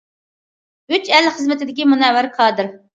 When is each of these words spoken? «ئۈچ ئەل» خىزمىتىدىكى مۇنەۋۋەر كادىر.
«ئۈچ 0.95 1.13
ئەل» 1.19 1.31
خىزمىتىدىكى 1.37 1.91
مۇنەۋۋەر 1.95 2.35
كادىر. 2.41 2.79